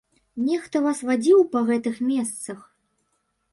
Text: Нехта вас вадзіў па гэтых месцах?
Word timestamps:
Нехта 0.45 0.81
вас 0.85 1.03
вадзіў 1.09 1.45
па 1.53 1.63
гэтых 1.69 2.01
месцах? 2.09 2.67